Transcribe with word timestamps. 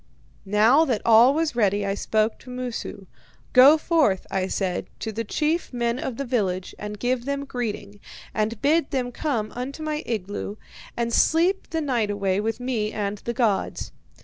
"Now 0.47 0.83
that 0.85 1.03
all 1.05 1.31
was 1.35 1.55
ready, 1.55 1.85
I 1.85 1.93
spoke 1.93 2.39
to 2.39 2.49
Moosu. 2.49 3.05
'Go 3.53 3.77
forth,' 3.77 4.25
I 4.31 4.47
said, 4.47 4.87
'to 4.97 5.11
the 5.11 5.23
chief 5.23 5.71
men 5.71 5.99
of 5.99 6.17
the 6.17 6.25
village, 6.25 6.73
and 6.79 6.97
give 6.97 7.25
them 7.25 7.45
greeting, 7.45 7.99
and 8.33 8.59
bid 8.63 8.89
them 8.89 9.11
come 9.11 9.51
into 9.51 9.83
my 9.83 10.01
igloo 10.07 10.55
and 10.97 11.13
sleep 11.13 11.69
the 11.69 11.81
night 11.81 12.09
away 12.09 12.39
with 12.41 12.59
me 12.59 12.91
and 12.91 13.19
the 13.19 13.33
gods.' 13.33 13.91